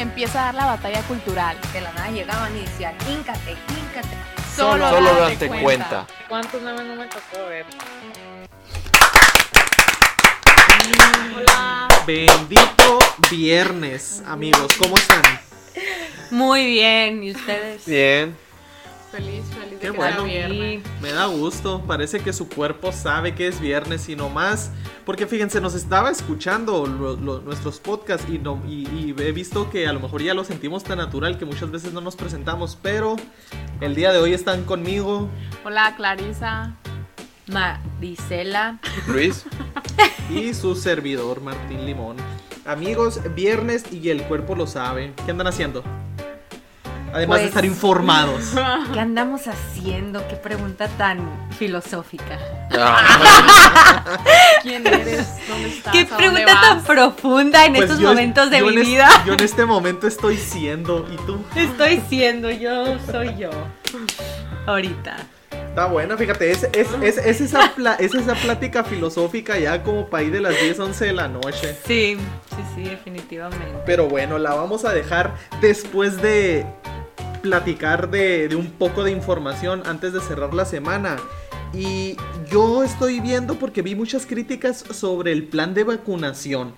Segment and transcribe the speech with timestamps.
[0.00, 1.58] Empieza a dar la batalla cultural.
[1.74, 4.16] De la nada llegaban y decían, híncate, híncate.
[4.56, 5.62] Solo, Solo date date cuenta.
[5.62, 6.06] cuenta.
[6.26, 7.66] ¿Cuántos memes no me tocó ver?
[12.06, 12.98] Bendito
[13.30, 14.72] viernes, amigos.
[14.78, 15.22] ¿Cómo están?
[16.30, 17.84] Muy bien, ¿y ustedes?
[17.84, 18.34] Bien.
[19.10, 20.24] Feliz, feliz Qué de que bueno.
[20.24, 20.82] sea viernes.
[21.00, 21.82] Me da gusto.
[21.86, 24.70] Parece que su cuerpo sabe que es viernes y no más.
[25.04, 29.68] Porque fíjense, nos estaba escuchando lo- lo- nuestros podcasts y, no, y, y he visto
[29.68, 32.78] que a lo mejor ya lo sentimos tan natural que muchas veces no nos presentamos.
[32.80, 33.16] Pero
[33.80, 35.28] el día de hoy están conmigo.
[35.64, 36.76] Hola, Clarisa.
[37.48, 38.78] Marisela.
[39.08, 39.44] Luis.
[40.30, 42.16] y su servidor Martín Limón.
[42.64, 45.12] Amigos, viernes y el cuerpo lo sabe.
[45.24, 45.82] ¿Qué andan haciendo?
[47.12, 48.52] Además de Pues- estar informados.
[48.92, 50.26] ¿Qué andamos haciendo?
[50.28, 51.18] Qué pregunta tan
[51.58, 52.38] filosófica.
[54.62, 55.26] ¿Quién eres?
[55.48, 55.92] ¿Dónde estás?
[55.92, 58.82] Qué ¿A dónde pregunta tan profunda en Pues estos yo- momentos de yo mi en
[58.82, 59.08] vida.
[59.26, 61.06] yo en este momento estoy siendo.
[61.12, 61.42] ¿Y tú?
[61.56, 63.50] Estoy siendo yo, soy yo.
[64.66, 65.16] Ahorita.
[65.50, 70.08] Está buena, fíjate, es, es, es, es esa, pla- es esa plática filosófica ya como
[70.10, 71.76] para ir de las 10, 11 de la noche.
[71.86, 72.16] Sí,
[72.50, 73.78] sí, sí, definitivamente.
[73.86, 76.66] Pero bueno, la vamos a dejar después de
[77.40, 81.16] platicar de, un poco de información antes de cerrar la semana.
[81.72, 82.16] Y
[82.50, 86.74] yo estoy viendo porque vi muchas críticas sobre el plan de vacunación.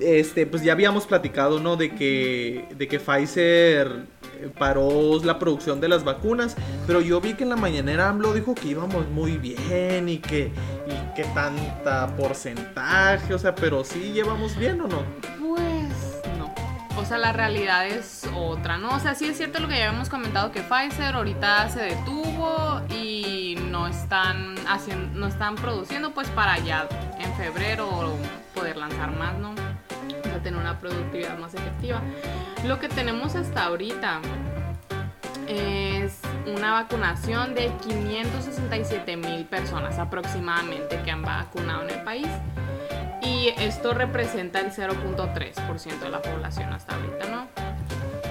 [0.00, 1.76] Este, pues ya habíamos platicado, ¿no?
[1.76, 4.06] De que, de que Pfizer
[4.40, 8.34] eh, paró la producción de las vacunas, pero yo vi que en la mañanera AMLO
[8.34, 10.50] dijo que íbamos muy bien y que,
[10.86, 15.02] y que tanta porcentaje, o sea, pero sí llevamos bien o no.
[17.02, 18.94] O sea, la realidad es otra, ¿no?
[18.94, 22.80] O sea, sí es cierto lo que ya habíamos comentado que Pfizer ahorita se detuvo
[22.88, 28.16] y no están haciendo, no están produciendo pues para ya en febrero
[28.54, 29.50] poder lanzar más, ¿no?
[29.50, 32.00] O tener una productividad más efectiva.
[32.64, 34.20] Lo que tenemos hasta ahorita
[35.48, 42.28] es una vacunación de 567 mil personas aproximadamente que han vacunado en el país.
[43.24, 47.46] Y esto representa el 0.3% de la población hasta ahorita, ¿no?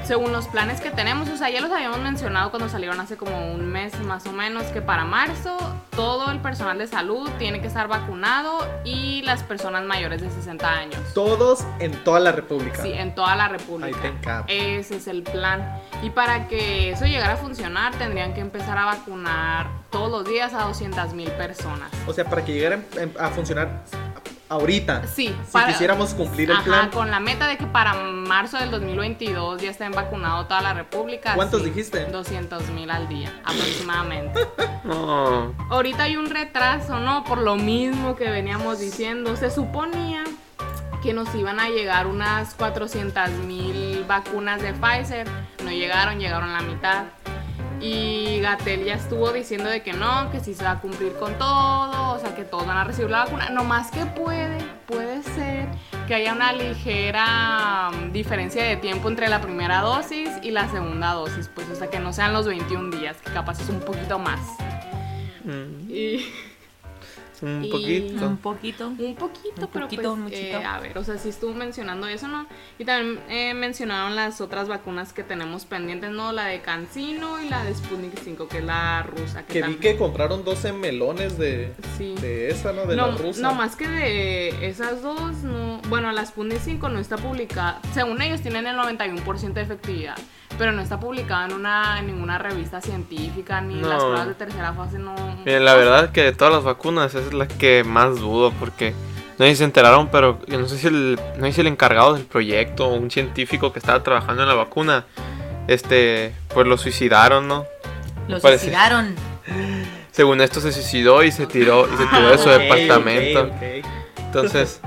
[0.03, 3.53] Según los planes que tenemos, o sea, ya los habíamos mencionado cuando salieron hace como
[3.53, 5.55] un mes más o menos, que para marzo
[5.91, 10.69] todo el personal de salud tiene que estar vacunado y las personas mayores de 60
[10.69, 10.99] años.
[11.13, 12.81] Todos en toda la República.
[12.81, 14.43] Sí, en toda la República.
[14.47, 15.79] Ese es el plan.
[16.01, 20.53] Y para que eso llegara a funcionar, tendrían que empezar a vacunar todos los días
[20.53, 21.89] a 200 mil personas.
[22.07, 22.81] O sea, para que llegara
[23.19, 23.83] a funcionar
[24.51, 25.07] ahorita.
[25.07, 26.89] Sí, Si quisiéramos cumplir el Ajá, plan.
[26.89, 31.35] con la meta de que para marzo del 2022 ya estén vacunados toda la República.
[31.35, 32.05] ¿Cuántos sí, dijiste?
[32.05, 34.39] 200 mil al día, aproximadamente.
[35.69, 37.23] Ahorita hay un retraso, ¿no?
[37.23, 39.35] Por lo mismo que veníamos diciendo.
[39.37, 40.23] Se suponía
[41.01, 45.27] que nos iban a llegar unas 400 mil vacunas de Pfizer.
[45.63, 47.05] No llegaron, llegaron la mitad.
[47.81, 51.33] Y Gatel ya estuvo diciendo de que no, que sí se va a cumplir con
[51.39, 53.49] todo, o sea que todos van a recibir la vacuna.
[53.49, 55.67] No más que puede, puede ser
[56.07, 61.13] que haya una ligera mm, diferencia de tiempo entre la primera dosis y la segunda
[61.13, 64.19] dosis, pues o sea que no sean los 21 días, que capaz es un poquito
[64.19, 64.39] más.
[65.43, 66.25] Mm, Y
[67.41, 68.27] Un Y- poquito.
[68.27, 68.87] Un poquito.
[68.87, 72.27] un poquito, Un pero poquito, pues, eh, a ver, o sea, sí estuvo mencionando eso,
[72.27, 72.45] ¿no?
[72.77, 76.31] Y también eh, mencionaron las otras vacunas que tenemos pendientes, ¿no?
[76.31, 79.43] La de Cancino y la de Sputnik 5, que es la rusa.
[79.45, 82.15] Que vi que compraron 12 melones de, Sí.
[82.21, 82.85] de esa, ¿no?
[82.85, 83.41] De no, la rusa.
[83.41, 85.79] no, más que de esas dos, no.
[85.89, 87.79] Bueno, la Sputnik 5 no está publicada.
[87.93, 90.17] Según ellos, tienen el 91% de efectividad.
[90.61, 93.87] Pero no está publicada en, una, en ninguna revista científica, ni No.
[93.89, 95.15] las pruebas de tercera fase, no.
[95.43, 98.93] Miren, la verdad que de todas las vacunas esa es la que más dudo porque
[99.39, 101.67] no sé si se enteraron, pero yo no sé si el, no sé si el
[101.67, 105.05] encargado del proyecto o un científico que estaba trabajando en la vacuna,
[105.67, 107.65] este, pues lo suicidaron, ¿no?
[108.27, 109.15] Los Parece- suicidaron.
[110.11, 113.49] Según esto se suicidó y se tiró y se tiró de su departamento.
[114.17, 114.79] Entonces,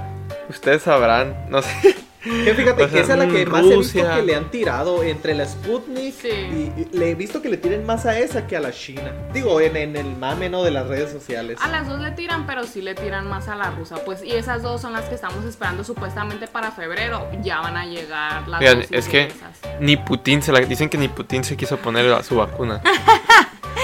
[0.48, 1.96] ustedes sabrán, no sé.
[2.24, 4.50] Que fíjate O que esa es la que sea, más he visto que le han
[4.50, 6.28] tirado entre la Sputnik Sí.
[6.28, 9.12] y, y le he visto que le tiren más a esa que a la China.
[9.34, 10.62] Digo, en, en el mame ¿no?
[10.62, 11.58] de las redes sociales.
[11.60, 13.96] A las dos le tiran, pero sí le tiran más a la rusa.
[14.04, 17.28] Pues, y esas dos son las que estamos esperando supuestamente para febrero.
[17.42, 19.80] Ya van a llegar las Oigan, dosis es que esas.
[19.80, 22.80] ni Putin se la dicen que ni Putin se quiso poner a su vacuna.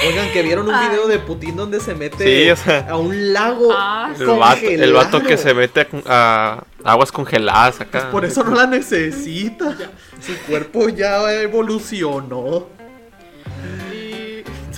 [0.06, 3.32] Oigan, que vieron un video de Putin donde se mete Sí, o sea, a un
[3.32, 8.10] lago Ah, el vato, el vato que se mete a, a aguas congeladas acá.
[8.10, 9.76] Por eso no la necesita.
[10.20, 12.79] Su cuerpo ya evolucionó.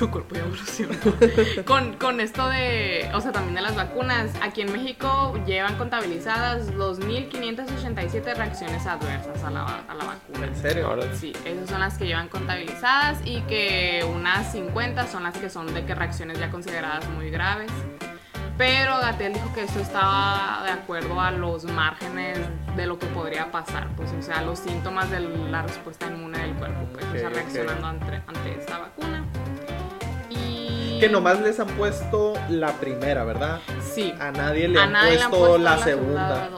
[0.03, 0.95] Su cuerpo ya evolucionó.
[1.65, 6.75] con, con esto de, o sea, también de las vacunas, aquí en México llevan contabilizadas
[6.75, 10.49] 2.587 reacciones adversas a la, a la vacuna.
[10.49, 10.89] ¿En serio?
[10.89, 15.49] Ahora Sí, esas son las que llevan contabilizadas y que unas 50 son las que
[15.49, 17.71] son de que reacciones ya consideradas muy graves.
[18.59, 22.41] Pero Gatel dijo que esto estaba de acuerdo a los márgenes
[22.77, 26.55] de lo que podría pasar, pues, o sea, los síntomas de la respuesta inmune del
[26.55, 29.25] cuerpo, pues, o sea, reaccionando ante, ante esta vacuna.
[31.03, 33.59] Que nomás les han puesto la primera, ¿verdad?
[33.81, 34.15] Sí.
[34.21, 36.49] A nadie le A han nadie le han puesto la, segunda.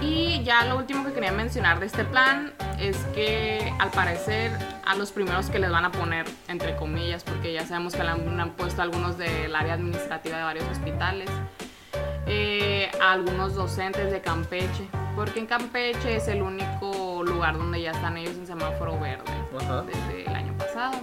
[0.00, 4.50] Y ya lo último que quería mencionar de este plan es que al parecer
[4.84, 8.08] a los primeros que les van a poner, entre comillas, porque ya sabemos que le
[8.08, 11.30] han, puesto algunos del área administrativa de varios hospitales,
[12.26, 17.92] eh, a algunos docentes de Campeche, porque en Campeche es el único lugar donde ya
[17.92, 19.82] están ellos en semáforo verde Ajá.
[19.82, 20.94] desde el año pasado.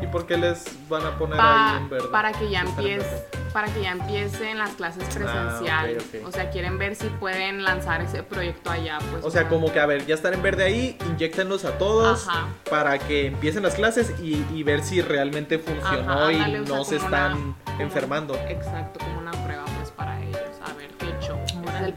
[0.00, 2.08] ¿Y por qué les van a poner Pa- ahí en verde?
[2.08, 6.76] para que ya empiece para que ya empiecen las clases Ah, presenciales o sea quieren
[6.76, 10.16] ver si pueden lanzar ese proyecto allá pues O sea, como que a ver, ya
[10.16, 12.48] están en verde ahí, inyectenlos a todos Ajá.
[12.68, 16.66] para que empiecen las clases y, y ver si realmente funcionó Ajá, y ándale, o
[16.66, 18.34] sea, no se están una- como- enfermando.
[18.48, 21.52] exacto como una prueba pues para ellos a ver qué show es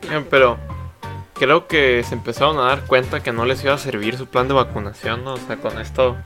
[0.05, 0.59] el Eh, Pero
[1.33, 4.47] creo que se empezaron a dar cuenta que no les iba a servir su plan
[4.47, 5.33] de vacunación, ¿no?
[5.33, 6.17] O sea, con esto,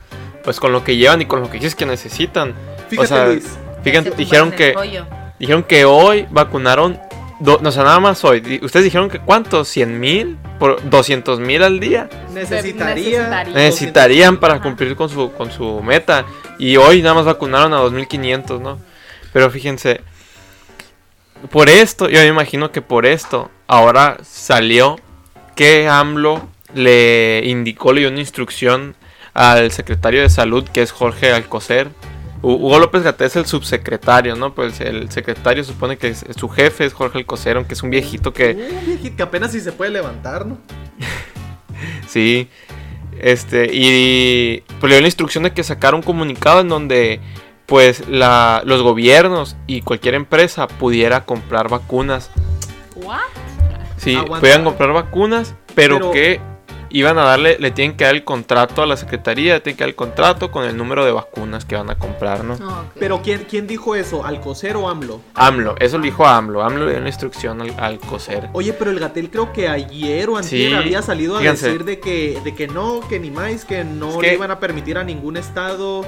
[0.44, 2.54] pues con lo que llevan y con lo que dices que necesitan.
[2.88, 3.44] Fíjate, o sea, Luis.
[3.82, 4.74] fíjate, dijeron que
[5.38, 6.98] dijeron que hoy vacunaron,
[7.40, 8.60] do- no, o sea, nada más hoy.
[8.62, 13.18] Ustedes dijeron que cuántos, 100 mil, por 200 mil al día Necesitaría.
[13.20, 13.54] necesitaría.
[13.54, 14.62] necesitarían para Ajá.
[14.62, 16.24] cumplir con su con su meta
[16.58, 18.78] y hoy nada más vacunaron a 2500, ¿no?
[19.32, 20.00] Pero fíjense,
[21.50, 24.98] por esto, yo me imagino que por esto ahora salió
[25.56, 28.94] que AMLO le indicó, le dio una instrucción
[29.34, 31.88] al secretario de salud, que es Jorge Alcocer.
[32.42, 34.52] Hu- Hugo López Gaté es el subsecretario, ¿no?
[34.54, 38.32] Pues el secretario supone que es- su jefe es Jorge Alcocer, aunque es un viejito
[38.32, 38.50] que...
[38.80, 40.58] Un viejito que apenas si se puede levantar, ¿no?
[42.08, 42.48] Sí.
[43.20, 47.20] Este, y pues le dio la instrucción de que sacara un comunicado en donde
[47.66, 52.30] pues la, los gobiernos y cualquier empresa pudiera comprar vacunas.
[52.96, 53.18] What?
[53.96, 54.40] Sí, Aguanta.
[54.40, 56.40] podían comprar vacunas, pero, Pero- que
[56.92, 59.84] iban a darle, le tienen que dar el contrato a la secretaría, le tienen que
[59.84, 62.56] dar el contrato con el número de vacunas que van a comprar, ¿no?
[62.62, 62.84] Ah.
[62.98, 64.24] Pero ¿quién, quién dijo eso?
[64.24, 65.20] ¿Alcocer o AMLO?
[65.34, 68.48] AMLO, eso lo dijo AMLO, AMLO le dio la instrucción al, al coser.
[68.52, 71.66] Oye, pero el Gatel creo que ayer o antier Sí, había salido a fíjense.
[71.66, 74.50] decir de que, de que no, que ni más, que no Es le que- iban
[74.50, 76.04] a permitir a ningún estado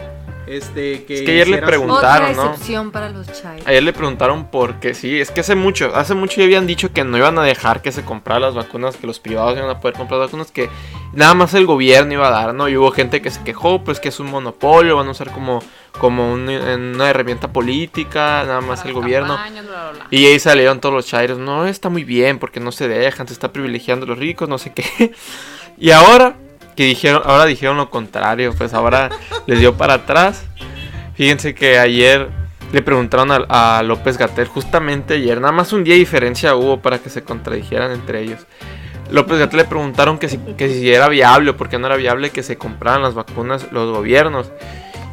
[0.47, 2.31] este que Es que ayer le preguntaron.
[2.31, 2.51] Otra ¿no?
[2.53, 3.67] excepción para los chairos.
[3.67, 6.93] Ayer le preguntaron por qué, sí, es que hace mucho, hace mucho ya habían dicho
[6.93, 9.81] que no iban a dejar que se compraran las vacunas, que los privados iban a
[9.81, 10.69] poder comprar vacunas, que
[11.13, 12.69] nada más el gobierno iba a dar, ¿no?
[12.69, 15.63] Y hubo gente que se quejó, pues que es un monopolio, van a usar como,
[15.99, 19.35] como un- una herramienta política, nada más Para el las gobierno.
[19.37, 20.07] campañas, bla, bla, bla.
[20.11, 23.33] Y ahí salieron todos los chairos, no, está muy bien, porque no se dejan, se
[23.33, 24.85] está privilegiando a los ricos, no sé qué.
[25.77, 26.37] Y ahora,
[26.75, 29.11] que dijeron, ahora dijeron lo contrario, pues ahora
[29.47, 30.45] les dio para atrás.
[31.15, 32.29] Fíjense que ayer
[32.73, 36.99] le preguntaron a, López Gatel, justamente ayer, nada más un día de diferencia hubo para
[36.99, 38.47] que se contradijeran entre ellos.
[39.11, 42.43] López Gatel le preguntaron que si, que si era viable o no era viable que
[42.43, 44.51] se compraran las vacunas los gobiernos.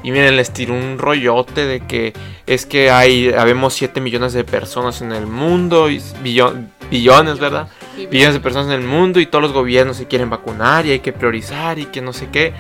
[0.04, 2.14] Y miren, les tiró un rollote de que
[2.48, 6.56] es que hay, habemos 7 millones de personas en el mundo, y billo-
[6.90, 7.68] billones, ¿verdad?
[7.96, 10.92] Sí, Billones de personas en el mundo y todos los gobiernos se quieren vacunar y
[10.92, 12.54] hay que priorizar y que no sé qué.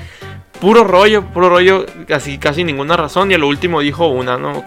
[0.59, 3.31] Puro rollo, puro rollo, casi, casi ninguna razón.
[3.31, 4.63] Y a lo último dijo una, ¿no?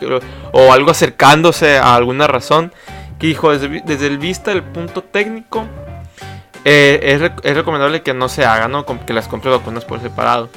[0.52, 2.72] O algo acercándose a alguna razón.
[3.20, 5.64] Que dijo, desde, el vista del punto técnico,
[6.64, 8.84] eh, es, es recomendable que no se haga, ¿no?
[9.06, 10.48] Que las compre vacunas por separado.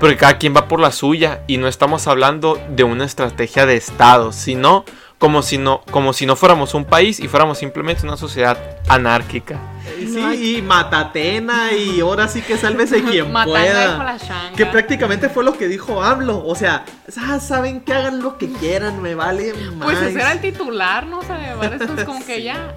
[0.00, 3.76] Porque cada quien va por la suya y no estamos hablando de una estrategia de
[3.76, 4.84] Estado, sino
[5.18, 9.58] como si no, como si no fuéramos un país y fuéramos simplemente una sociedad anárquica.
[9.98, 14.18] Y Sí, y matatena y ahora sí que sálvese quien pueda.
[14.56, 16.44] Que prácticamente fue lo que dijo AMLO.
[16.44, 16.84] O sea,
[17.16, 19.84] ah, saben que hagan lo que quieran, me vale más.
[19.84, 21.20] Pues ese era el titular, ¿no?
[21.20, 22.74] O sea, verdad, esto es como que ya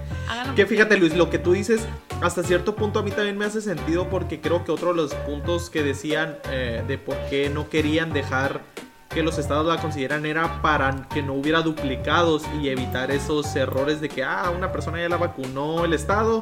[0.55, 1.81] Que fíjate Luis, lo que tú dices
[2.21, 5.13] hasta cierto punto a mí también me hace sentido porque creo que otro de los
[5.13, 8.61] puntos que decían eh, de por qué no querían dejar
[9.09, 14.01] que los estados la consideran era para que no hubiera duplicados y evitar esos errores
[14.01, 16.41] de que ah, una persona ya la vacunó el estado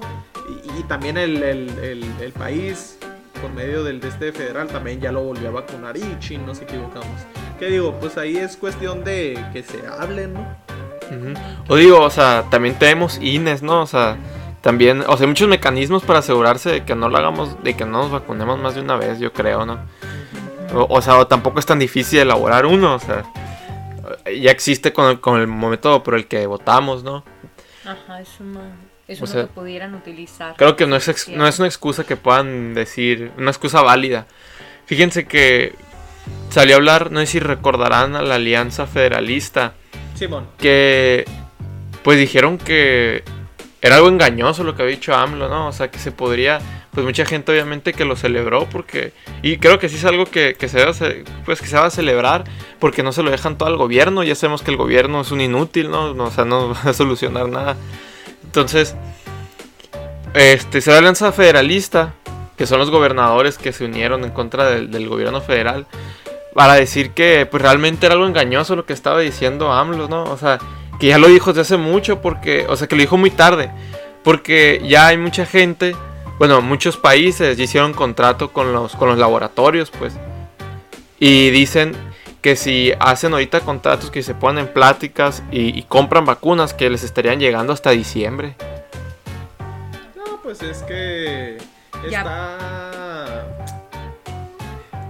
[0.50, 2.98] y, y también el, el- el- el país
[3.42, 6.62] por medio del de este federal también ya lo volvió a vacunar y chin, nos
[6.62, 7.22] equivocamos.
[7.60, 7.94] ¿Qué digo?
[8.00, 10.46] Pues ahí es cuestión de que se hable, ¿no?
[11.10, 11.34] Ujú.
[11.68, 13.82] O digo, o sea, también tenemos INES, ¿no?
[13.82, 14.18] O sea,
[14.62, 17.86] también, o sea, hay muchos mecanismos para asegurarse de que no lo hagamos, de que
[17.86, 19.80] no nos vacunemos más de una vez, yo creo, ¿no?
[20.74, 23.24] O, o sea, o tampoco es tan difícil elaborar uno, o sea,
[24.26, 27.24] ya existe con el, con el método por el que votamos, ¿no?
[27.86, 28.30] Ajá, es
[29.08, 30.56] es O sea, que pudieran utilizar.
[30.58, 34.26] Creo que no es, ex- no es una excusa que puedan decir, una excusa válida.
[34.88, 35.76] Fíjense que
[36.50, 39.74] salió a hablar, no sé si recordarán a la Alianza Federalista,
[40.58, 41.26] Que
[42.04, 43.24] pues dijeron que
[43.82, 45.68] era algo engañoso lo que había dicho AMLO, ¿no?
[45.68, 46.60] O sea, que se podría,
[46.92, 50.56] pues mucha gente obviamente que lo celebró porque, y creo que sí es algo que,
[50.56, 52.46] que se debe, pues va a celebrar
[52.80, 55.42] porque no se lo dejan todo al gobierno, ya sabemos que el gobierno es un
[55.42, 56.12] inútil, ¿no?
[56.12, 57.76] O sea, no va a solucionar nada.
[58.44, 58.96] Entonces,
[60.34, 62.14] este, se da Alianza Federalista,
[62.58, 65.86] que son los gobernadores que se unieron en contra del gobierno federal,
[66.56, 70.24] para decir que pues realmente era algo engañoso lo que estaba diciendo AMLO, ¿no?
[70.24, 70.58] O sea,
[71.02, 73.72] que ya lo dijo desde hace mucho, porque, o sea, que lo dijo muy tarde,
[74.24, 75.98] porque ya hay mucha gente,
[76.40, 80.14] bueno, muchos países ya hicieron contrato con los, con los laboratorios, pues,
[81.20, 81.92] y dicen
[82.42, 86.90] que si hacen ahorita contratos que se ponen en pláticas y, y compran vacunas que
[86.90, 88.56] les estarían llegando hasta diciembre.
[90.16, 91.58] No, pues es que
[92.10, 93.55] Ya.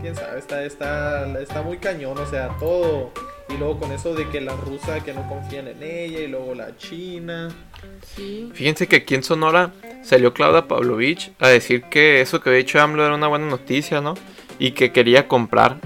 [0.06, 3.12] Quién sabe, está, está, está muy cañón, o sea, todo.
[3.50, 6.54] Y luego con eso de que la rusa que no confían en ella, y luego
[6.54, 7.50] la china.
[8.16, 8.52] Sí.
[8.54, 9.72] Fíjense que aquí en Sonora
[10.04, 14.00] salió Claudia Pavlovich a decir que eso que había dicho AMLO era una buena noticia,
[14.00, 14.14] ¿no?
[14.60, 15.78] Y que quería comprar,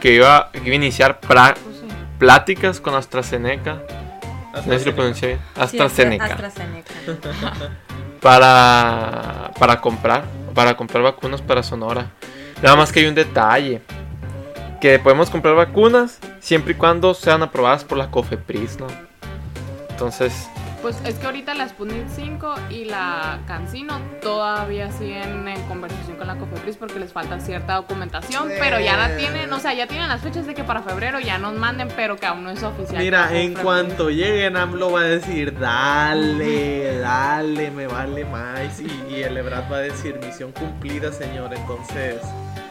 [0.00, 1.86] que iba, que iba a iniciar pra- Pues sí.
[2.18, 3.74] pláticas con AstraZeneca.
[3.74, 4.96] No sé si lo AstraZeneca.
[4.96, 5.38] pronuncié bien.
[5.54, 6.24] Sí, AstraZeneca.
[6.24, 6.92] AstraZeneca.
[8.20, 12.10] para, para comprar, para comprar vacunas para Sonora.
[12.62, 13.82] Nada más que hay un detalle.
[14.80, 18.86] Que podemos comprar vacunas siempre y cuando sean aprobadas por la COFEPRIS, ¿no?
[19.90, 20.48] Entonces,
[20.82, 26.28] Pues es que ahorita la Sputnik 5 y la Cancino todavía siguen en conversación con
[26.28, 30.08] la COFEPRIS porque les falta cierta documentación, pero ya la tienen, o sea, ya tienen
[30.08, 33.02] las fechas de que para febrero ya nos manden, pero que aún no es oficial.
[33.02, 38.80] Mira, en cuanto lleguen, AMLO va a decir, dale, dale, me vale más.
[38.80, 41.52] Y, y el Ebrard va a decir, misión cumplida, señor.
[41.54, 42.20] Entonces,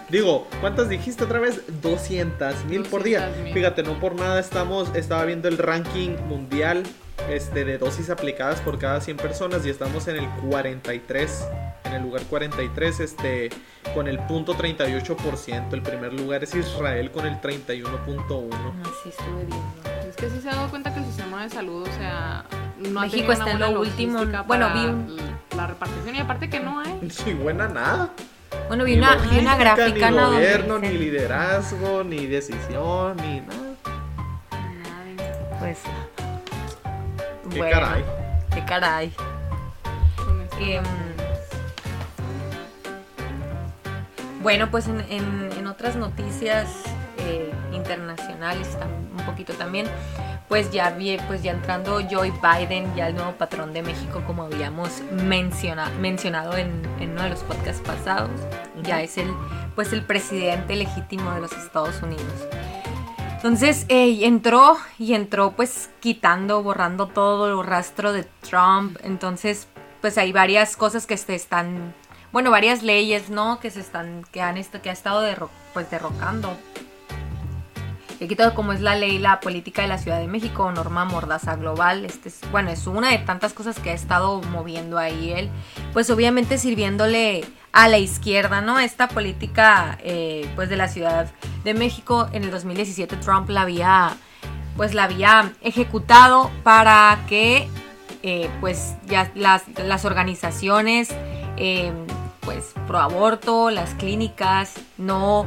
[0.07, 1.61] digo, ¿cuántas dijiste otra vez?
[1.81, 3.27] 200 mil por día.
[3.27, 3.53] 200,000.
[3.53, 6.83] Fíjate, no por nada estamos, estaba viendo el ranking mundial
[7.29, 11.47] este, de dosis aplicadas por cada 100 personas y estamos en el 43.
[11.85, 13.49] En el lugar 43, este,
[13.93, 15.73] con el punto 38%.
[15.73, 18.81] El primer lugar es Israel con el 31.1%.
[18.81, 20.07] Así estuve viendo.
[20.09, 22.45] Es que sí se ha dado cuenta que el sistema de salud, o sea,
[22.79, 24.25] no México ha está en lo último.
[24.45, 25.17] Bueno, vi un-
[25.55, 26.99] la repartición y aparte que no hay.
[27.25, 28.09] Ni buena nada.
[28.67, 30.31] Bueno, vi una, vi una gráfica, Ni ¿no?
[30.31, 33.75] gobierno, ni liderazgo, ni decisión, ni nada.
[35.59, 35.79] Pues.
[37.51, 38.05] Qué bueno, caray.
[38.53, 39.13] Qué caray.
[40.59, 40.83] Em,
[44.41, 46.67] bueno, pues en, en- en otras noticias
[47.19, 48.77] eh, internacionales
[49.17, 49.87] un poquito también,
[50.47, 54.43] pues ya vi, pues ya entrando Joe Biden, ya el nuevo patrón de México, como
[54.43, 58.29] habíamos menciona- mencionado en, en uno de los podcasts pasados,
[58.83, 59.31] ya es el,
[59.75, 62.47] pues el presidente legítimo de los Estados Unidos.
[63.37, 68.97] Entonces eh, entró y entró pues quitando, borrando todo el rastro de Trump.
[69.03, 69.67] Entonces
[70.01, 71.93] pues hay varias cosas que se están,
[72.31, 73.59] bueno, varias leyes, ¿no?
[73.59, 76.57] Que se están, que han que ha estado derro- pues derrocando.
[78.19, 81.05] Y aquí todo como es la ley, la política de la Ciudad de México, norma
[81.05, 82.03] mordaza global.
[82.03, 85.51] Este es, bueno, es una de tantas cosas que ha estado moviendo ahí él.
[85.93, 88.79] Pues obviamente sirviéndole a la izquierda, ¿no?
[88.79, 91.29] Esta política, eh, pues de la Ciudad
[91.67, 94.15] de México en el 2017 Trump la había,
[94.77, 97.69] pues la había ejecutado para que,
[98.23, 101.09] eh, pues ya las, las organizaciones,
[101.57, 101.91] eh,
[102.39, 105.45] pues pro aborto, las clínicas, no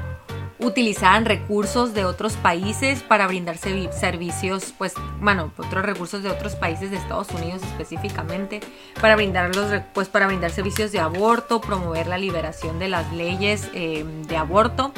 [0.58, 6.54] utilizaran recursos de otros países para brindar servi- servicios, pues, bueno, otros recursos de otros
[6.54, 8.60] países de Estados Unidos específicamente,
[9.00, 13.70] para brindar los, pues, para brindar servicios de aborto, promover la liberación de las leyes
[13.72, 14.92] eh, de aborto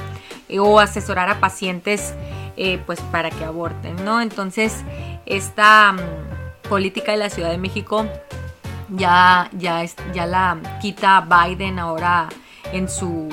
[0.58, 2.14] o asesorar a pacientes,
[2.56, 4.20] eh, pues, para que aborten, ¿no?
[4.20, 4.82] Entonces,
[5.26, 8.06] esta mm, política de la Ciudad de México
[8.90, 12.28] ya, ya, es- ya la quita Biden ahora
[12.72, 13.28] en su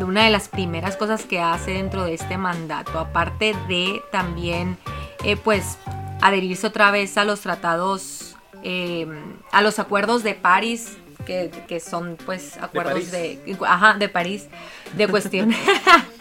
[0.00, 4.76] una de las primeras cosas que hace dentro de este mandato, aparte de también
[5.24, 5.78] eh, pues
[6.20, 9.06] adherirse otra vez a los tratados, eh,
[9.52, 13.12] a los acuerdos de París, que, que son pues acuerdos París.
[13.12, 14.48] de, ajá, de París,
[14.96, 15.52] de cuestión.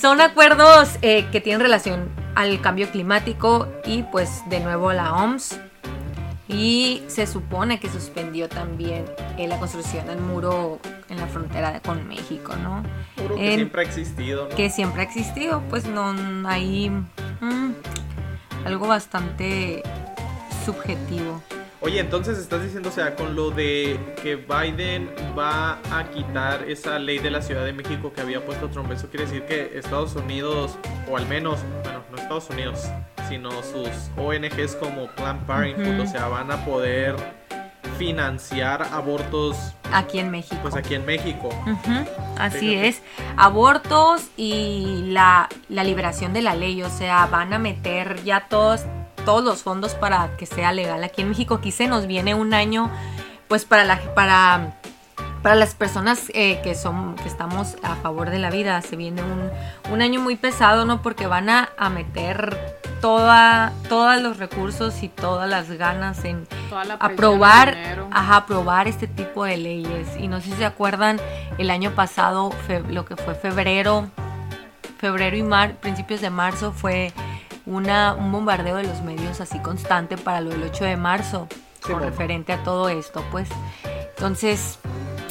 [0.00, 5.58] son acuerdos eh, que tienen relación al cambio climático y pues de nuevo la OMS
[6.48, 9.04] y se supone que suspendió también
[9.38, 10.78] eh, la construcción del muro
[11.08, 12.82] en la frontera con México, ¿no?
[13.16, 14.56] Juro que siempre ha existido, ¿no?
[14.56, 16.14] Que siempre ha existido, pues no
[16.46, 17.72] hay mm,
[18.66, 19.82] algo bastante
[20.64, 21.42] subjetivo.
[21.84, 26.98] Oye, entonces estás diciendo, o sea, con lo de que Biden va a quitar esa
[27.00, 30.14] ley de la Ciudad de México que había puesto Trump, eso quiere decir que Estados
[30.14, 30.78] Unidos,
[31.10, 32.86] o al menos, bueno, no Estados Unidos,
[33.28, 36.02] sino sus ONGs como Planned Parenthood, Ujú.
[36.02, 37.16] o sea, van a poder
[37.98, 39.56] financiar abortos,
[39.92, 40.56] Aquí en México.
[40.62, 41.50] pues aquí en México.
[42.38, 42.88] Así Fíjate.
[42.88, 43.02] es.
[43.36, 46.82] Abortos y la, la liberación de la ley.
[46.82, 48.82] O sea, van a meter ya todos,
[49.24, 51.54] todos los fondos para que sea legal aquí en México.
[51.54, 52.90] Aquí se nos viene un año,
[53.48, 54.76] pues para la para.
[55.42, 59.24] Para las personas eh, que son que estamos a favor de la vida, se viene
[59.24, 59.50] un,
[59.92, 61.02] un año muy pesado, ¿no?
[61.02, 62.56] Porque van a, a meter
[63.00, 67.76] toda, todos los recursos y todas las ganas en, Toda aprobar,
[68.12, 70.16] ajá, aprobar este tipo de leyes.
[70.16, 71.18] Y no sé si se acuerdan,
[71.58, 74.06] el año pasado, fe- lo que fue febrero,
[74.98, 77.12] febrero y mar, principios de marzo, fue
[77.66, 81.56] una, un bombardeo de los medios así constante para lo del 8 de marzo, Sí,
[81.82, 82.10] con bueno.
[82.10, 83.48] referente a todo esto, pues.
[84.16, 84.78] Entonces,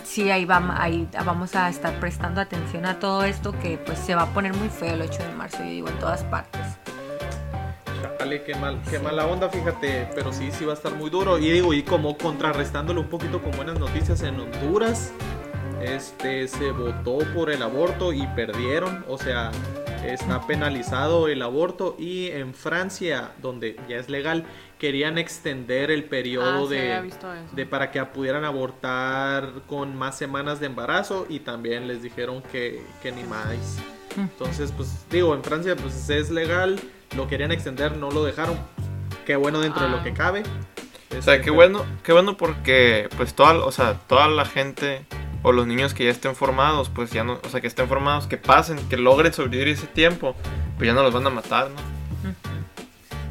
[0.03, 4.15] sí, ahí, vam- ahí vamos a estar prestando atención a todo esto, que pues se
[4.15, 6.61] va a poner muy feo el 8 de marzo, yo digo, en todas partes.
[8.17, 11.37] Chale, qué mal, qué mala onda, fíjate, pero sí, sí va a estar muy duro.
[11.39, 15.11] Y digo, y como contrarrestándolo un poquito con buenas noticias en Honduras,
[15.81, 19.51] este se votó por el aborto y perdieron, o sea,
[20.05, 24.45] está penalizado el aborto y en Francia, donde ya es legal,
[24.79, 30.65] querían extender el periodo Ah, sí, de, para que pudieran abortar con más semanas de
[30.67, 33.77] embarazo y también les dijeron que, que ni más.
[34.17, 36.79] Entonces, pues digo, en Francia pues es legal,
[37.15, 38.57] lo querían extender, no lo dejaron.
[39.25, 40.03] Qué bueno dentro de lo Ah.
[40.03, 40.43] que cabe.
[41.17, 45.05] O sea, Este, qué bueno, qué bueno porque pues toda, o sea, toda la gente
[45.43, 48.27] o los niños que ya estén formados, pues ya no, o sea, que estén formados,
[48.27, 50.35] que pasen, que logren sobrevivir ese tiempo,
[50.77, 51.91] pues ya no los van a matar, ¿no?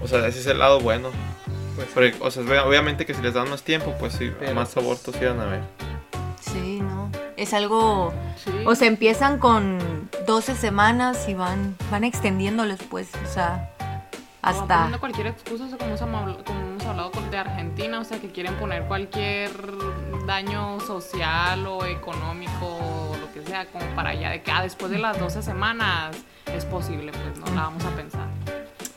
[0.03, 1.11] O sea, ese es el lado bueno.
[1.77, 4.55] Pues, Porque, o sea, obvia- obviamente que si les dan más tiempo, pues sí, Pero,
[4.55, 5.61] más pues, abortos iban a haber.
[6.40, 7.11] Sí, ¿no?
[7.37, 8.12] Es algo
[8.44, 8.51] Sí.
[8.66, 9.79] O sea, empiezan con
[10.27, 13.70] 12 semanas y van, van extendiéndoles, pues, o sea,
[14.42, 14.90] hasta...
[14.99, 18.20] cualquier excusa, o sea, como, hemos habl- como hemos hablado con- de Argentina, o sea,
[18.20, 19.50] que quieren poner cualquier
[20.26, 24.90] daño social o económico o lo que sea, como para allá, de que ah, después
[24.90, 26.16] de las 12 semanas
[26.55, 28.26] es posible, pues no la vamos a pensar.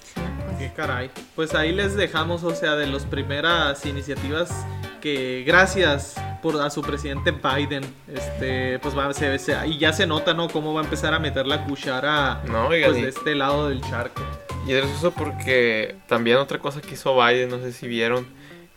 [0.04, 0.58] sí, pues.
[0.58, 1.10] Qué caray.
[1.36, 4.66] Pues ahí les dejamos, o sea, de las primeras iniciativas
[5.02, 10.06] que gracias por a su presidente Biden, este, pues va, se, se- y ya se
[10.08, 10.48] nota, ¿no?
[10.50, 14.22] Cómo va a empezar a meter la cuchara, No, pues de este lado del charco.
[14.68, 18.26] Y es eso porque también otra cosa que hizo Biden, no sé si vieron,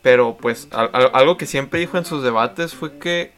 [0.03, 3.33] pero pues al- al- algo que siempre dijo en sus debates fue que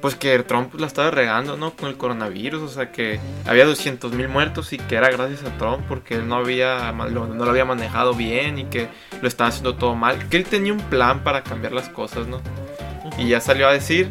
[0.00, 1.76] pues que Trump la estaba regando, ¿no?
[1.76, 5.56] Con el coronavirus, o sea que había 200 mil muertos y que era gracias a
[5.58, 8.88] Trump porque él no había lo- no lo había manejado bien y que
[9.20, 12.40] lo estaba haciendo todo mal, que él tenía un plan para cambiar las cosas, ¿no?
[13.16, 14.08] Y ya salió a decir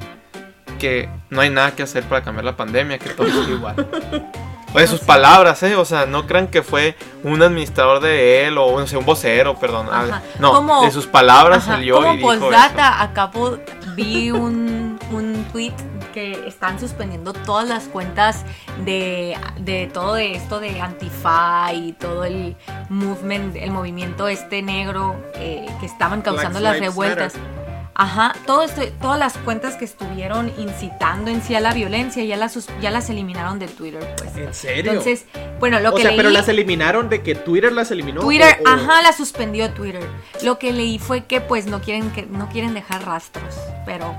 [0.80, 3.76] que no hay nada que hacer para cambiar la pandemia, que todo sigue igual.
[4.74, 5.76] O de sus palabras, ¿eh?
[5.76, 9.56] O sea, no crean que fue un administrador de él o no sé, un vocero,
[9.60, 9.88] perdón.
[9.92, 10.22] Ah, Ajá.
[10.40, 12.42] No, de sus palabras Ajá, salió Como y dijo eso.
[12.42, 13.58] postdata, acá po-
[13.96, 15.74] vi un, un tweet
[16.14, 18.44] que están suspendiendo todas las cuentas
[18.86, 22.56] de, de todo esto de Antifa y todo el
[22.90, 27.36] movement, el movimiento este negro eh, que estaban causando Black las revueltas.
[27.36, 27.61] Matter.
[28.02, 32.36] Ajá, todo esto, todas las cuentas que estuvieron incitando en sí a la violencia ya
[32.36, 34.36] las, ya las eliminaron de Twitter, pues.
[34.38, 34.92] ¿En serio?
[34.94, 35.26] Entonces,
[35.60, 36.18] bueno, lo o que sea, leí...
[36.18, 38.22] pero las eliminaron de que Twitter las eliminó.
[38.22, 40.02] Twitter, o- o- ajá, la suspendió Twitter.
[40.42, 43.54] Lo que leí fue que pues no quieren que no quieren dejar rastros,
[43.86, 44.16] pero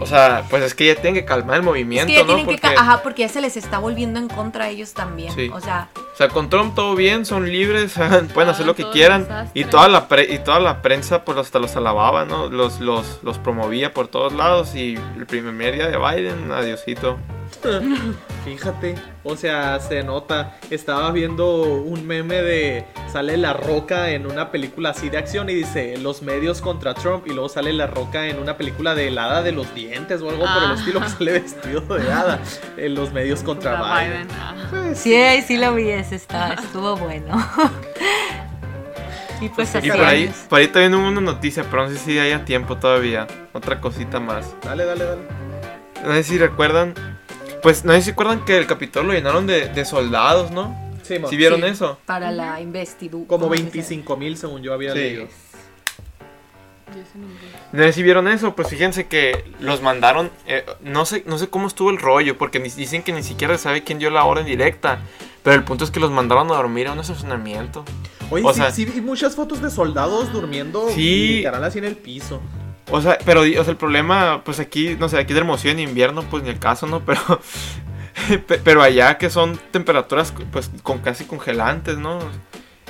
[0.00, 2.26] O sea, pues es que ya tienen que calmar el es movimiento, que ya ¿no?
[2.26, 4.92] tienen Porque, que ca- ajá, porque ya se les está volviendo en contra a ellos
[4.94, 5.32] también.
[5.34, 5.50] Sí.
[5.52, 7.94] O sea, o sea, con Trump todo bien, son libres,
[8.34, 9.26] pueden hacer lo que quieran.
[9.54, 12.48] Y toda la pre- y toda la prensa pues hasta los alababa, ¿no?
[12.48, 17.18] Los, los, los promovía por todos lados y el primer día de Biden, adiosito.
[18.44, 20.56] Fíjate, o sea, se nota.
[20.70, 22.84] Estaba viendo un meme de.
[23.12, 27.26] Sale La Roca en una película así de acción y dice los medios contra Trump.
[27.26, 30.30] Y luego sale La Roca en una película de el hada de los dientes o
[30.30, 30.74] algo por el Ah.
[30.78, 32.38] estilo que sale vestido de hada.
[32.76, 34.28] En los medios contra, Biden.
[34.32, 34.54] ah.
[34.70, 37.36] Pues, Sí, ahí sí lo vi, ese está, estuvo bueno.
[39.40, 41.98] y pues así Y por ahí, por ahí también hubo una noticia, pero no sé
[41.98, 43.26] si haya tiempo todavía.
[43.52, 44.54] Otra cosita más.
[44.62, 45.22] Dale, dale, dale.
[46.04, 46.94] No sé si recuerdan.
[47.66, 50.72] Pues no sé si recuerdan que el Capitolio lo llenaron de, de soldados, ¿no?
[51.02, 51.98] Sí, ¿Sí vieron Sí, eso?
[52.06, 53.26] Para la investidura.
[53.26, 54.98] Como 25 mil según yo había Sí.
[55.00, 55.26] leído.
[57.72, 61.48] No sé si vieron eso, pues fíjense que los mandaron, eh, no sé, no sé
[61.48, 64.22] cómo estuvo el rollo, porque ni- dicen que ni siquiera se sabe quién dio la
[64.24, 65.00] orden directa,
[65.42, 67.84] pero el punto es que los mandaron a dormir a un estacionamiento.
[68.30, 71.38] Oye, O sí, sea- sí vi muchas fotos de soldados durmiendo Sí.
[71.38, 72.40] literal así en el piso.
[72.90, 75.80] O sea, pero o sea, el problema, pues aquí, no sé, aquí de Hermosillo en
[75.80, 77.00] invierno, pues ni el caso, ¿no?
[77.00, 77.20] Pero,
[78.46, 82.18] pe- pero allá que son temperaturas, pues, con casi congelantes, ¿no?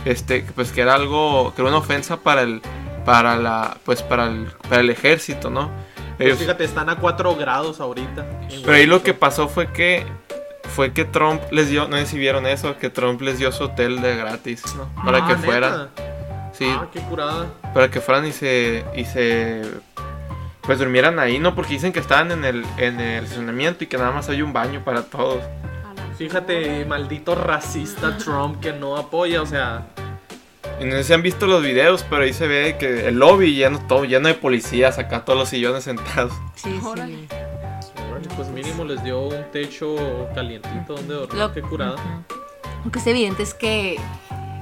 [0.04, 2.60] Este, pues que era algo, que era una ofensa para el,
[3.04, 5.70] para la, pues, para el, para el ejército, ¿no?
[6.16, 8.24] Pues Ellos- fíjate, están a 4 grados ahorita.
[8.64, 10.06] Pero ahí lo que pasó fue que
[10.74, 13.64] fue que Trump les dio, no sé si vieron eso, que Trump les dio su
[13.64, 14.90] hotel de gratis, ¿no?
[15.04, 15.88] Para Ah, que ¿neta?
[16.56, 17.46] Sí, Ah, qué curada.
[17.74, 19.62] para que fueran y se y se
[20.62, 21.54] pues durmieran ahí, ¿no?
[21.54, 24.52] Porque dicen que estaban en el en el estacionamiento y que nada más hay un
[24.52, 25.42] baño para todos.
[26.18, 29.86] Fíjate, maldito racista Trump que no apoya, o sea,
[30.80, 33.54] Y no sé si han visto los videos, pero ahí se ve que el lobby
[33.54, 36.32] lleno todo, lleno de policías, acá todos los sillones sentados.
[36.54, 37.28] Sí, sí.
[38.34, 39.94] pues mínimo les dio un techo
[40.34, 41.96] calientito donde dormir, Lo- qué curada.
[42.84, 43.98] Lo que es evidente es que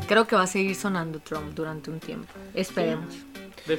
[0.07, 2.33] creo que va a seguir sonando Trump durante un tiempo.
[2.55, 3.15] Esperemos.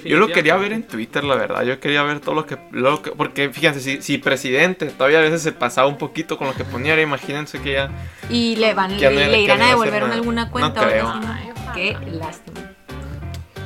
[0.04, 1.64] Yo lo quería ver en Twitter, la verdad.
[1.64, 2.58] Yo quería ver todo lo que.
[2.72, 6.48] Lo que porque fíjense, si, si presidente todavía a veces se pasaba un poquito con
[6.48, 7.92] lo que ponía, ahora imagínense que ya.
[8.30, 10.82] Y le van no- le, le irán a devolver alguna cuenta.
[11.76, 12.72] Qué lástima.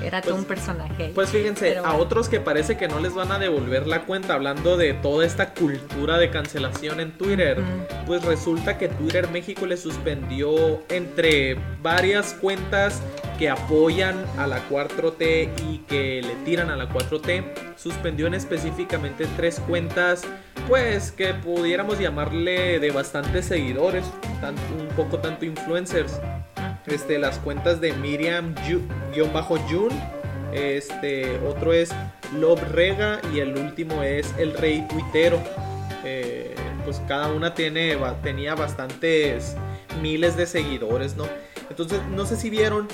[0.03, 1.11] Era todo Pues- un personaje.
[1.13, 4.77] Pues fíjense, a otros que parece que no les van a devolver la cuenta hablando
[4.77, 8.05] de toda esta cultura de cancelación en Twitter, Mm.
[8.05, 13.01] pues resulta que Twitter México le suspendió entre varias cuentas
[13.37, 17.43] que apoyan a la 4T y que le tiran a la 4T,
[17.77, 20.23] suspendió en específicamente tres cuentas,
[20.67, 24.03] pues que pudiéramos llamarle de bastantes seguidores,
[24.41, 26.19] tan- un poco tanto influencers
[26.91, 28.81] este, las cuentas de Miriam Yu-
[29.13, 29.89] guion bajo Jun.
[30.53, 31.91] Este, otro es
[32.35, 32.61] Love
[33.33, 35.39] y el último es El Rey Tuitero.
[36.03, 39.55] Eh, pues cada una tiene, tenía bastantes
[40.01, 41.25] miles de seguidores, ¿no?
[41.69, 42.87] Entonces, no sé si vieron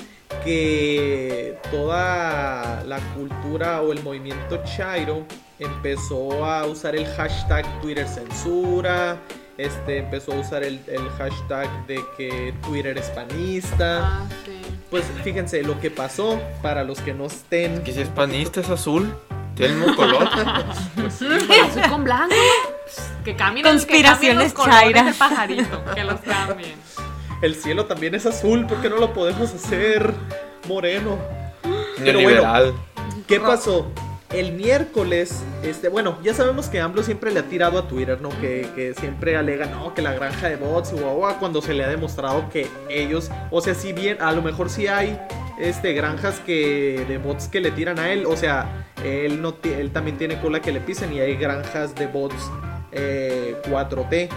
[0.44, 5.24] que toda la cultura o el movimiento Chairo
[5.58, 9.16] empezó a usar el hashtag Twitter censura,
[9.58, 14.06] este empezó a usar el, el hashtag de que Twitter es panista.
[14.06, 14.60] Ah, sí.
[14.90, 17.82] Pues fíjense lo que pasó para los que no estén.
[17.82, 19.14] Que si es panista es azul,
[19.54, 20.28] tiene el mismo color.
[21.10, 22.34] Soy con blanco.
[23.24, 25.84] Que cambien Conspiraciones que cambien los pajarito.
[25.94, 26.74] Que los cambien.
[27.42, 30.14] El cielo también es azul, ¿por qué no lo podemos hacer
[30.68, 31.18] moreno?
[31.98, 32.74] Pero.
[33.26, 33.90] ¿Qué pasó?
[34.36, 38.28] El miércoles, este, bueno, ya sabemos que AMLO siempre le ha tirado a Twitter, ¿no?
[38.38, 41.88] Que, que siempre alega, no, que la granja de bots, guau, cuando se le ha
[41.88, 45.18] demostrado que ellos, o sea, si bien, a lo mejor sí hay,
[45.58, 49.90] este, granjas que, de bots que le tiran a él, o sea, él, no, él
[49.90, 52.50] también tiene cola que le pisen y hay granjas de bots
[52.92, 54.28] eh, 4T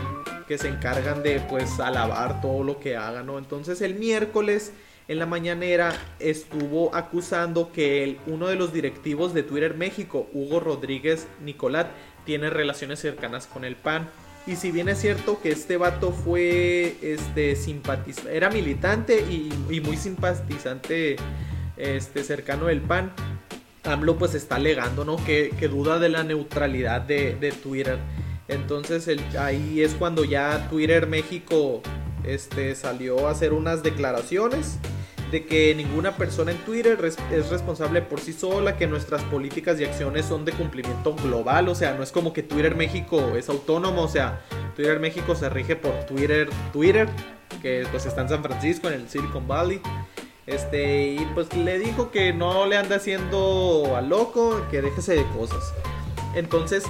[0.48, 3.38] que se encargan de, pues, alabar todo lo que haga, ¿no?
[3.38, 4.72] Entonces, el miércoles
[5.10, 10.60] en la mañanera estuvo acusando que el- uno de los directivos de Twitter México, Hugo
[10.60, 11.88] Rodríguez Nicolat,
[12.26, 14.08] tiene relaciones cercanas con el PAN.
[14.46, 19.98] Y si bien es cierto que este vato fue este simpatizante, era militante y, muy
[19.98, 21.16] simpatizante
[21.76, 23.12] este cercano del PAN,
[23.86, 25.16] AMLO pues está alegando, ¿no?
[25.26, 27.98] Que, duda de la neutralidad de, de Twitter.
[28.48, 31.82] Entonces ahí es cuando ya Twitter México
[32.24, 34.78] este, salió a hacer unas declaraciones
[35.32, 36.98] de que ninguna persona en Twitter
[37.32, 41.76] es responsable por sí sola, que nuestras políticas y acciones son de cumplimiento global, o
[41.76, 44.42] sea, no es como que Twitter México es autónomo, o sea,
[44.76, 47.08] Twitter México se rige por Twitter, Twitter,
[47.62, 49.82] que pues está en San Francisco, en el Silicon Valley.
[50.48, 55.26] Este, y pues le dijo que no le anda haciendo a loco, que déjese de
[55.38, 55.74] cosas.
[56.34, 56.84] Entonces,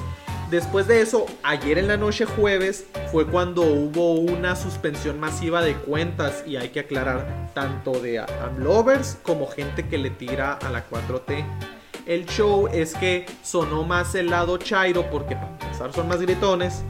[0.50, 5.76] después de eso, ayer en la noche jueves fue cuando hubo una suspensión masiva de
[5.76, 10.88] cuentas y hay que aclarar tanto de Amlovers como gente que le tira a la
[10.90, 11.46] 4T.
[12.06, 16.84] El show es que sonó más el lado Chairo porque para empezar son más gritones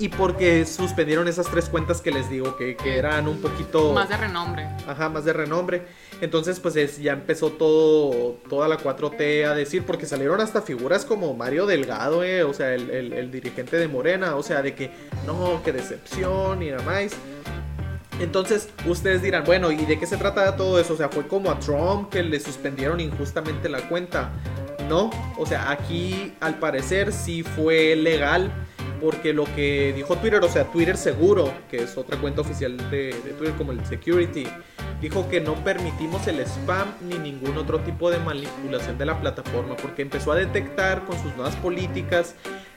[0.00, 4.08] y porque suspendieron esas tres cuentas que les digo que, que eran un poquito Más
[4.08, 4.66] de renombre.
[4.88, 5.82] Ajá, más de renombre.
[6.20, 11.04] Entonces, pues es- ya empezó todo, toda la 4T a decir, porque salieron hasta figuras
[11.04, 14.74] como Mario Delgado, eh, o sea, el, el- el dirigente de Morena, o sea, de
[14.74, 14.90] que
[15.26, 17.12] no, qué decepción y nada más.
[18.20, 20.92] Entonces, ustedes dirán, bueno, ¿y de qué se trata todo eso?
[20.92, 24.30] O sea, fue como a Trump que le suspendieron injustamente la cuenta.
[24.90, 28.50] No, o sea, aquí al parecer sí fue legal.
[29.00, 33.06] Porque lo que dijo Twitter, o sea, Twitter Seguro, que es otra cuenta oficial de,
[33.24, 34.46] de Twitter como el Security,
[35.00, 39.76] dijo que no permitimos el spam ni ningún otro tipo de manipulación de la plataforma,
[39.76, 42.34] porque empezó a detectar con sus nuevas políticas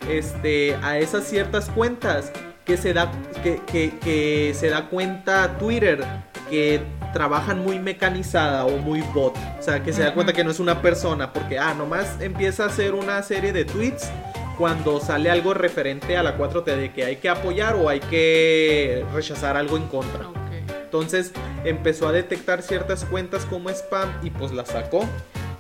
[0.09, 2.31] este, a esas ciertas cuentas
[2.65, 3.11] que se da,
[3.43, 6.03] que, que- que se da cuenta Twitter
[6.49, 6.81] que
[7.13, 9.35] trabajan muy mecanizada o muy bot.
[9.59, 12.63] O sea, que se da cuenta que no es una persona, porque, ah, nomás empieza
[12.63, 14.09] a hacer una serie de tweets
[14.57, 19.05] cuando sale algo referente a la 4T de que hay que apoyar o hay que
[19.13, 20.27] rechazar algo en contra.
[20.83, 21.31] Entonces
[21.65, 25.07] empezó a detectar ciertas cuentas como spam y pues las sacó.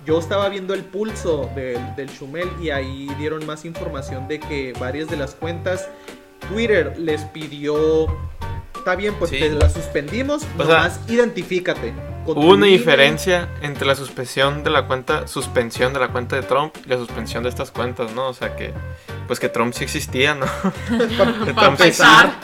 [0.05, 4.73] Yo estaba viendo el pulso del, del Shumel y ahí dieron más información de que
[4.79, 5.87] varias de las cuentas
[6.49, 8.05] Twitter les pidió,
[8.75, 9.39] está bien, pues Sí.
[9.39, 11.93] te las suspendimos, O sea, identifícate.
[12.25, 16.75] Hubo una diferencia entre la suspensión de la cuenta, suspensión de la cuenta de Trump
[16.85, 18.27] y la suspensión de estas cuentas, ¿no?
[18.27, 18.73] O sea que,
[19.27, 20.45] pues que Trump sí existía, ¿no?
[21.45, 22.35] Que Para Trump sí existía.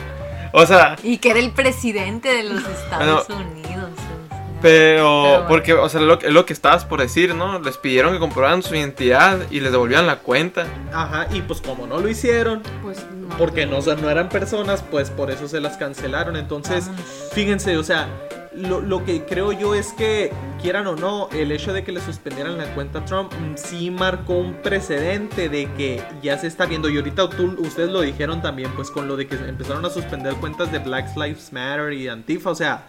[0.51, 3.89] O sea, Y que era el presidente de los Estados Unidos.
[3.93, 4.39] o sea.
[4.61, 5.45] pero, Pero bueno.
[5.47, 7.59] porque, o sea, lo, es lo que estabas por decir, ¿no?
[7.59, 10.65] Les pidieron que comprobaran su identidad y les devolvían la cuenta.
[10.91, 13.29] Ajá, y pues como no lo hicieron, Pues no.
[13.37, 16.35] porque no, no eran personas, pues por eso se las cancelaron.
[16.35, 16.89] Entonces,
[17.33, 18.07] fíjense, o sea,
[18.55, 20.31] lo, lo que creo yo es que,
[20.61, 23.91] quieran o no, el hecho de que le suspendieran la cuenta a Trump mm, sí
[23.91, 26.89] marcó un precedente de que ya se está viendo.
[26.89, 30.33] Y ahorita tú- ustedes lo dijeron también, pues con lo de que empezaron a suspender
[30.35, 32.87] cuentas de Black Lives Matter y Antifa, o sea,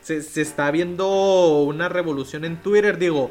[0.00, 3.30] se, se está viendo una revolución en Twitter, digo.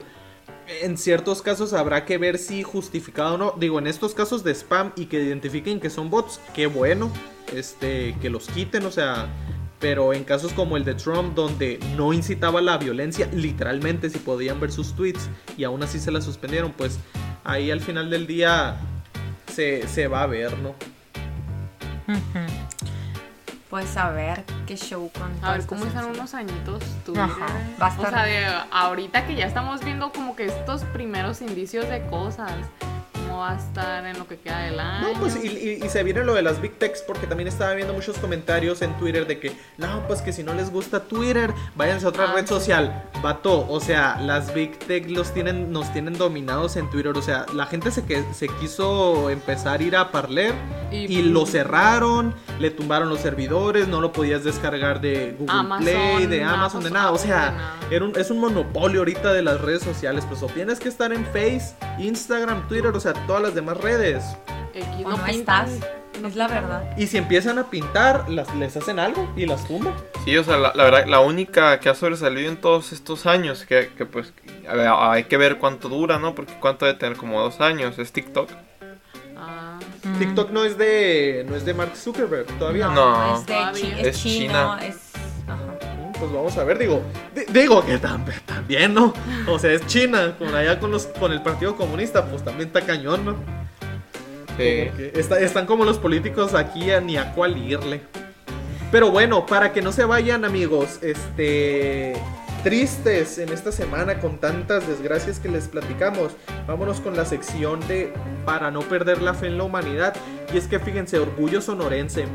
[0.82, 3.54] En ciertos casos habrá que ver si justificado o no.
[3.58, 7.12] Digo, en estos casos de spam y que identifiquen que son bots, qué bueno.
[7.54, 9.28] Este, que los quiten, o sea.
[9.80, 14.60] Pero en casos como el de Trump, donde no incitaba la violencia, literalmente, si podían
[14.60, 16.98] ver sus tweets y aún así se la suspendieron, pues
[17.44, 18.78] ahí al final del día
[19.54, 20.74] se, se va a ver, ¿no?
[23.70, 27.24] Pues a ver qué show con A ver cómo están unos añitos Twitter.
[27.24, 27.48] Ajá,
[27.82, 31.42] va a estar- O sea, de ahorita que ya estamos viendo como que estos primeros
[31.42, 32.54] indicios de cosas.
[33.36, 35.10] ¿Cómo va a estar en lo que queda del año?
[35.14, 37.74] No, pues y, y- y se viene lo de las Big Techs porque también estaba
[37.74, 41.54] viendo muchos comentarios en Twitter de que, no, pues que si no les gusta Twitter,
[41.76, 42.48] váyanse a otra Ah, red sí.
[42.48, 43.04] social.
[43.22, 47.12] Vato, o sea, las Big Tech los tienen, nos tienen dominados en Twitter.
[47.18, 50.54] O sea, la gente se, que, se quiso empezar a ir a Parler
[50.94, 56.28] y, lo cerraron, le tumbaron los servidores, no lo podías descargar de Google Amazon, Play,
[56.28, 57.12] de Amazon, de nada.
[57.12, 60.24] O sea, era un- es un monopolio ahorita de las redes sociales.
[60.26, 64.24] Pues o tienes que estar en Face, Instagram, Twitter, o sea, todas las demás redes.
[64.74, 65.70] X, O no no estás.
[66.22, 66.98] no Es la verdad.
[66.98, 69.94] Y si empiezan a pintar, las, les hacen algo y las tumban.
[70.26, 73.66] Sí, o sea, la, la verdad, la única que ha sobresalido en todos estos años,
[73.66, 74.34] que, que, pues
[74.68, 76.34] a ver, hay que ver cuánto dura, ¿no?
[76.36, 78.50] Porque cuánto debe tener como dos años, es TikTok.
[79.38, 80.20] Ah, Mm.
[80.20, 82.88] TikTok no es de no es de Mark Zuckerberg todavía.
[82.90, 83.36] No, No.
[83.40, 84.80] es, de chi- es Es chino, China.
[84.84, 84.98] es...
[85.48, 85.58] Ajá.
[85.98, 87.02] Mm, Pues vamos a ver, digo,
[87.36, 88.24] di- digo que tam-
[88.66, 89.14] también, ¿no?
[89.48, 92.82] O sea, es China, con allá con los con el Partido Comunista, pues también está
[92.82, 93.34] cañón, ¿no?
[94.58, 94.86] Sí.
[94.88, 98.02] Como que está- están como los políticos aquí a ni a cuál irle.
[98.92, 102.14] Pero bueno, para que no se vayan, amigos, este
[102.64, 106.32] tristes en esta semana con tantas desgracias que les platicamos,
[106.66, 108.12] vámonos con la sección de
[108.44, 110.16] para no perder la fe en la humanidad.
[110.52, 112.26] Y es que fíjense, orgullo sonorense.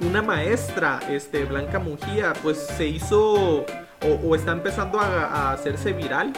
[0.00, 3.66] Una maestra, este, Blanca Mujía, pues se hizo
[4.04, 6.32] o, está empezando a, hacerse viral.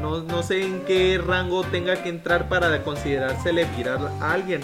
[0.00, 4.60] No, no sé en qué rango tenga que entrar para considerársele viral a alguien.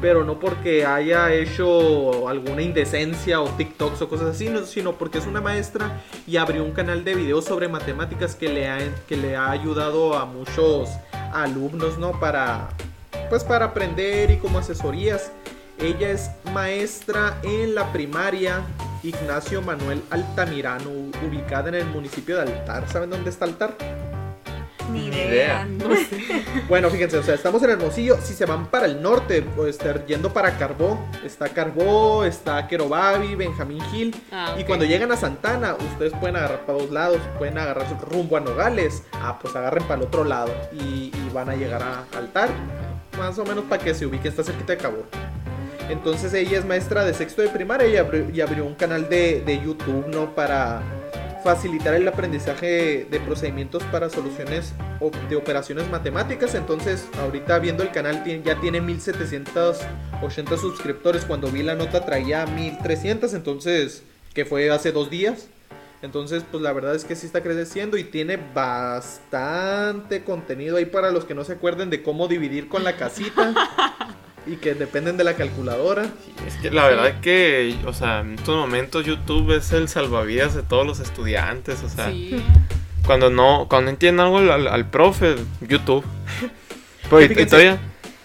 [0.00, 5.18] Pero no porque haya hecho alguna indecencia o TikToks o cosas así, no, sino porque
[5.18, 9.16] es una maestra y abrió un canal de videos sobre matemáticas que le ha, que
[9.16, 10.88] le ha ayudado a muchos
[11.32, 12.18] alumnos, ¿no?
[12.18, 12.68] Para,
[13.28, 15.32] pues para aprender y como asesorías.
[15.78, 18.62] Ella es maestra en la primaria
[19.02, 20.90] Ignacio Manuel Altamirano,
[21.26, 22.88] ubicada en el municipio de Altar.
[22.90, 23.74] ¿Saben dónde está Altar?
[24.92, 25.66] Ni Ni idea.
[25.66, 25.66] idea.
[26.68, 28.18] Bueno, fíjense, o sea, estamos en Hermosillo.
[28.22, 33.34] Si se van para el norte, o estar yendo para Carbó, está Carbó, está Querobabi,
[33.36, 34.14] Benjamín Gil.
[34.32, 37.94] Ah, Y cuando llegan a Santana, ustedes pueden agarrar para dos lados, pueden agarrar su
[38.04, 39.04] rumbo a Nogales.
[39.14, 42.48] Ah, pues agarren para el otro lado y, y van a llegar a Altar.
[43.18, 45.04] Más o menos para que se ubiquen, está cerquita de Cabo.
[45.90, 49.60] Entonces ella es maestra de sexto de primaria y abrió, y abrió un canal de,
[49.64, 50.36] YouTube, ¿no?
[50.36, 50.82] Para
[51.42, 54.72] facilitar el aprendizaje de procedimientos para soluciones
[55.28, 56.54] de operaciones matemáticas.
[56.54, 61.24] Entonces, ahorita viendo el canal ya tiene 1780 suscriptores.
[61.24, 65.48] Cuando vi la nota traía 1300, entonces, que fue hace dos días.
[66.02, 71.10] Entonces, pues la verdad es que sí está creciendo y tiene bastante contenido ahí para
[71.10, 73.52] los que no se acuerden de cómo dividir con la casita
[74.50, 76.06] y que dependen de la calculadora.
[76.46, 80.54] Es que la verdad es que, o sea, en estos momentos YouTube es el salvavidas
[80.54, 81.82] de todos los estudiantes.
[81.82, 82.42] O sea, Sí.
[83.06, 86.04] cuando no, cuando entienden algo al, al profe, YouTube.
[87.10, 87.50] Pues, y- y Fíjense.
[87.50, 87.80] todavía,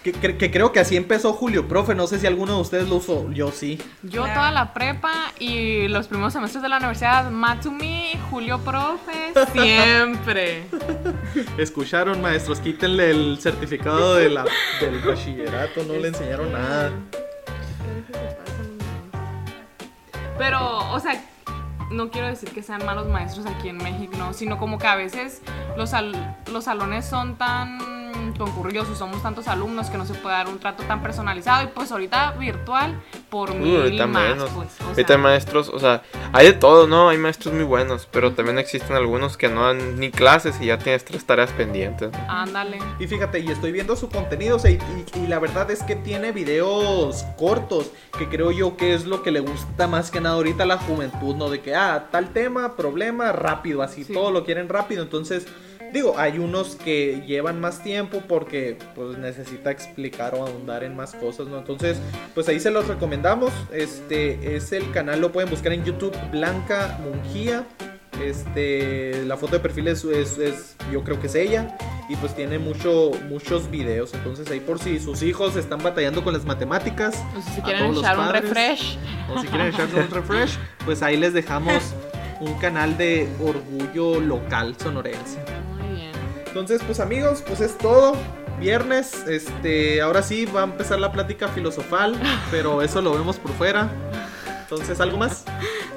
[0.06, 1.96] Que, que- que creo que así empezó Julio Profe.
[1.96, 3.28] No sé si alguno de ustedes lo usó.
[3.32, 3.82] Yo sí.
[4.04, 10.66] Yo toda la prepa y los primeros semestres de la universidad, Matsumi, Julio Profe, siempre.
[11.58, 12.60] Escucharon, maestros.
[12.60, 14.44] Quítenle el certificado de la,
[14.80, 15.82] del bachillerato.
[15.82, 16.92] No le enseñaron nada.
[20.38, 21.20] Pero, o sea,
[21.90, 24.96] no quiero decir que sean malos maestros aquí en México, no, sino como que a
[24.96, 25.40] veces
[25.76, 27.95] los, sal- los salones son tan
[28.38, 31.68] concurridos y somos tantos alumnos que no se puede dar un trato tan personalizado y
[31.68, 33.00] pues ahorita virtual
[33.30, 34.50] por uh, mil ahorita más, menos.
[34.50, 36.02] pues, o ahorita sea, hay maestros, o sea,
[36.32, 37.08] hay de todo, ¿no?
[37.08, 40.78] Hay maestros muy buenos, pero también existen algunos que no dan ni clases y ya
[40.78, 42.10] tienes tres tareas pendientes.
[42.28, 42.78] ándale.
[42.98, 44.56] Y fíjate, y estoy viendo su contenido.
[44.56, 44.78] o sea, y,
[45.14, 47.90] y- y la verdad es que tiene videos cortos.
[48.18, 50.78] Que creo yo que es lo que le gusta más que nada ahorita a la
[50.78, 51.34] juventud.
[51.36, 53.82] No de que, ah, tal tema, problema, rápido.
[53.82, 54.12] Así Sí.
[54.14, 55.02] todo lo quieren rápido.
[55.02, 55.46] Entonces.
[55.92, 61.14] Digo, hay unos que llevan más tiempo porque pues necesita explicar o ahondar en más
[61.14, 61.58] cosas, ¿no?
[61.58, 61.98] Entonces,
[62.34, 63.52] pues ahí se los recomendamos.
[63.72, 67.64] Este es el canal, lo pueden buscar en YouTube, Blanca Mungía.
[68.24, 71.76] Este, la foto de perfil es, es- es- yo creo que es ella.
[72.08, 74.14] Y pues tiene mucho, muchos videos.
[74.14, 77.14] Entonces ahí por si sus hijos están batallando con las matemáticas.
[77.14, 78.98] Sea, si quieren echar un padres, refresh,
[79.34, 81.82] O si quieren echarle un refresh, pues ahí les dejamos
[82.40, 85.38] un canal de orgullo local sonorense.
[86.58, 88.16] Entonces, pues amigos, pues es todo.
[88.58, 92.18] Viernes, este, ahora sí va a empezar la plática filosofal,
[92.50, 93.90] pero eso lo vemos por fuera.
[94.62, 95.44] Entonces, ¿algo más?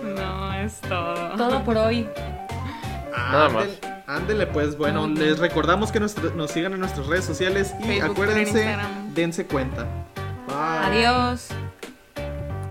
[0.04, 1.38] No, es todo.
[1.38, 2.10] Todo por hoy.
[3.10, 3.64] Nada más.
[3.68, 7.84] Ándele- Ándele, pues bueno, les recordamos que nos, nos sigan en nuestras redes sociales y
[7.86, 9.14] Facebook, acuérdense, Instagram.
[9.14, 9.84] dense cuenta.
[10.48, 11.06] Bye.
[11.06, 11.48] Adiós.